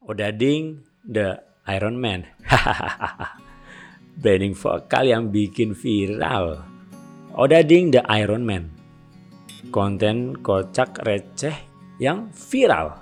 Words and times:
Odading 0.00 0.80
the 1.04 1.36
Iron 1.68 2.00
Man. 2.00 2.24
Branding 4.24 4.56
vokal 4.56 5.12
yang 5.12 5.28
bikin 5.28 5.76
viral. 5.76 6.64
Odading 7.36 7.92
the 7.92 8.00
Iron 8.08 8.48
Man. 8.48 8.72
Konten 9.68 10.40
kocak 10.40 11.04
receh 11.04 11.52
yang 12.00 12.32
viral. 12.32 12.96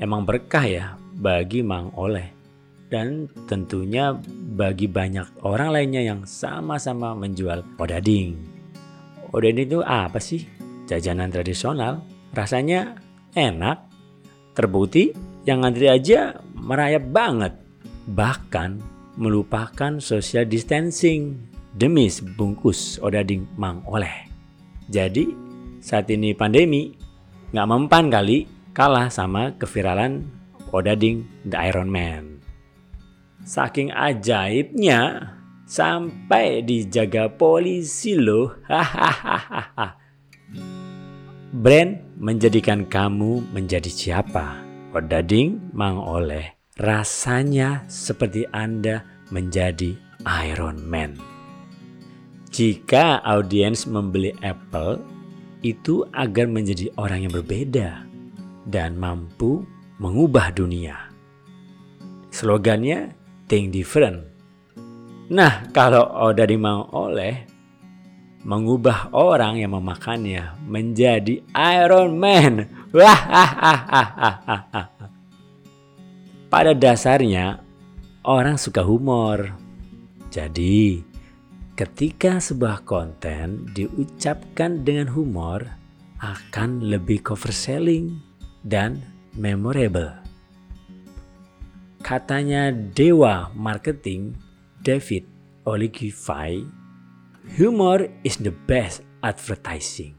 Emang 0.00 0.24
berkah 0.24 0.64
ya 0.64 0.96
bagi 1.12 1.60
Mang 1.60 1.92
Oleh. 2.00 2.32
Dan 2.88 3.28
tentunya 3.44 4.16
bagi 4.56 4.88
banyak 4.88 5.44
orang 5.44 5.76
lainnya 5.76 6.00
yang 6.00 6.24
sama-sama 6.24 7.12
menjual 7.12 7.76
odading. 7.76 8.40
Odading 9.36 9.68
itu 9.68 9.80
apa 9.84 10.16
sih? 10.16 10.48
Jajanan 10.88 11.28
tradisional. 11.28 12.00
Rasanya 12.32 12.96
enak. 13.36 13.92
Terbukti 14.56 15.29
yang 15.48 15.64
ngantri 15.64 15.88
aja 15.88 16.40
merayap 16.56 17.04
banget. 17.08 17.54
Bahkan 18.10 18.80
melupakan 19.20 20.00
social 20.00 20.48
distancing 20.48 21.36
demi 21.76 22.10
sebungkus 22.10 22.98
odading 23.00 23.46
Mang 23.54 23.84
Oleh. 23.86 24.26
Jadi 24.90 25.30
saat 25.78 26.10
ini 26.10 26.34
pandemi 26.34 26.92
nggak 27.54 27.68
mempan 27.68 28.10
kali 28.10 28.46
kalah 28.74 29.08
sama 29.10 29.54
keviralan 29.56 30.26
odading 30.74 31.26
The 31.46 31.58
Iron 31.70 31.90
Man. 31.90 32.42
Saking 33.40 33.90
ajaibnya 33.90 35.32
sampai 35.64 36.60
dijaga 36.66 37.30
polisi 37.32 38.18
loh. 38.18 38.52
Hahaha. 38.68 39.96
Brand 41.50 42.18
menjadikan 42.20 42.86
kamu 42.86 43.50
menjadi 43.50 43.90
siapa? 43.90 44.69
Odading 44.90 45.70
Mang 45.70 46.02
Oleh 46.02 46.58
rasanya 46.82 47.86
seperti 47.86 48.42
Anda 48.50 49.06
menjadi 49.30 49.94
Iron 50.26 50.82
Man. 50.82 51.14
Jika 52.50 53.22
audiens 53.22 53.86
membeli 53.86 54.34
Apple 54.42 54.98
itu 55.62 56.02
agar 56.10 56.50
menjadi 56.50 56.90
orang 56.98 57.22
yang 57.22 57.32
berbeda 57.38 58.02
dan 58.66 58.98
mampu 58.98 59.62
mengubah 60.02 60.50
dunia. 60.50 60.98
Slogannya 62.34 63.14
think 63.46 63.70
different. 63.70 64.26
Nah, 65.30 65.70
kalau 65.70 66.02
Oda 66.02 66.42
dimau 66.42 66.90
oleh 66.90 67.46
mengubah 68.42 69.14
orang 69.14 69.62
yang 69.62 69.78
memakannya 69.78 70.58
menjadi 70.66 71.46
Iron 71.54 72.18
Man. 72.18 72.79
Wah, 72.90 73.22
Pada 76.50 76.74
dasarnya 76.74 77.62
orang 78.26 78.58
suka 78.58 78.82
humor. 78.82 79.54
Jadi, 80.34 80.98
ketika 81.78 82.42
sebuah 82.42 82.82
konten 82.82 83.70
diucapkan 83.70 84.82
dengan 84.82 85.06
humor 85.14 85.62
akan 86.18 86.90
lebih 86.90 87.22
cover 87.22 87.54
selling 87.54 88.18
dan 88.66 88.98
memorable. 89.38 90.10
Katanya 92.02 92.74
dewa 92.74 93.54
marketing 93.54 94.34
David 94.82 95.30
Oligify, 95.62 96.58
humor 97.54 98.10
is 98.26 98.34
the 98.42 98.50
best 98.50 99.06
advertising. 99.22 100.18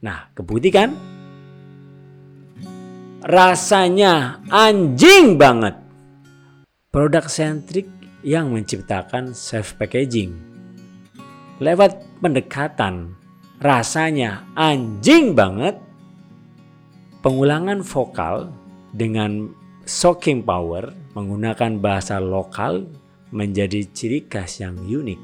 Nah, 0.00 0.32
kebukti 0.32 0.72
kan? 0.72 1.17
Rasanya 3.28 4.40
anjing 4.48 5.36
banget. 5.36 5.76
Produk 6.88 7.28
sentrik 7.28 7.84
yang 8.24 8.56
menciptakan 8.56 9.36
self 9.36 9.76
packaging. 9.76 10.32
Lewat 11.60 12.08
pendekatan 12.24 13.12
rasanya 13.60 14.48
anjing 14.56 15.36
banget. 15.36 15.76
Pengulangan 17.20 17.84
vokal 17.84 18.48
dengan 18.96 19.52
shocking 19.84 20.40
power 20.40 20.88
menggunakan 21.12 21.84
bahasa 21.84 22.16
lokal 22.16 22.88
menjadi 23.28 23.84
ciri 23.92 24.24
khas 24.24 24.64
yang 24.64 24.80
unik. 24.80 25.20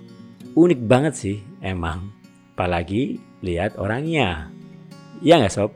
Unik 0.53 0.81
banget 0.85 1.15
sih 1.17 1.37
emang. 1.65 2.13
Apalagi 2.53 3.17
lihat 3.41 3.81
orangnya. 3.81 4.53
Ya 5.25 5.41
nggak 5.41 5.57
sob? 5.57 5.73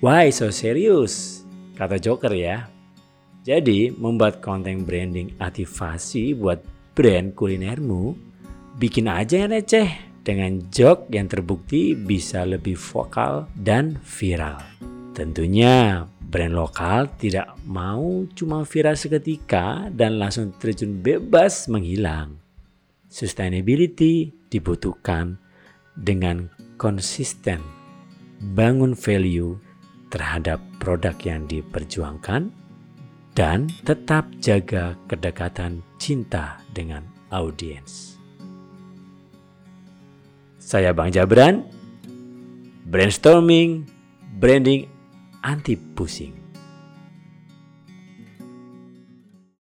Why 0.00 0.32
so 0.32 0.48
serious? 0.48 1.41
Kata 1.82 1.98
Joker 1.98 2.30
ya. 2.30 2.62
Jadi 3.42 3.90
membuat 3.90 4.38
konten 4.38 4.86
branding 4.86 5.34
aktivasi 5.42 6.30
buat 6.38 6.62
brand 6.94 7.34
kulinermu 7.34 8.14
bikin 8.78 9.10
aja 9.10 9.42
yang 9.42 9.50
receh 9.50 9.90
dengan 10.22 10.62
joke 10.70 11.10
yang 11.10 11.26
terbukti 11.26 11.98
bisa 11.98 12.46
lebih 12.46 12.78
vokal 12.78 13.50
dan 13.58 13.98
viral. 13.98 14.62
Tentunya 15.10 16.06
brand 16.06 16.54
lokal 16.54 17.10
tidak 17.18 17.58
mau 17.66 18.30
cuma 18.30 18.62
viral 18.62 18.94
seketika 18.94 19.90
dan 19.90 20.22
langsung 20.22 20.54
terjun 20.54 21.02
bebas 21.02 21.66
menghilang. 21.66 22.38
Sustainability 23.10 24.30
dibutuhkan 24.46 25.34
dengan 25.98 26.46
konsisten 26.78 27.58
bangun 28.54 28.94
value 28.94 29.71
terhadap 30.12 30.60
produk 30.76 31.16
yang 31.24 31.48
diperjuangkan 31.48 32.52
dan 33.32 33.72
tetap 33.88 34.28
jaga 34.44 34.92
kedekatan 35.08 35.80
cinta 35.96 36.60
dengan 36.76 37.08
audiens. 37.32 38.20
Saya 40.60 40.92
Bang 40.92 41.08
Jabran, 41.08 41.64
brainstorming, 42.84 43.88
branding 44.36 44.84
anti 45.40 45.80
pusing. 45.80 46.41